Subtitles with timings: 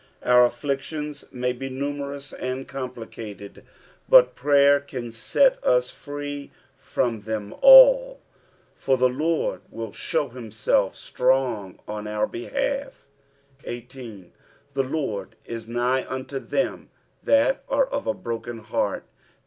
[0.23, 3.63] Our afflictions may be niuneTous and complicated,
[4.09, 8.19] but prayer can Set us free from them all,
[8.73, 13.09] for the Lord will show himself stronz on our behalf.
[13.63, 14.31] 18."
[14.73, 16.89] The Lurd U nigh unto them
[17.21, 19.03] that are of a orokeit heart."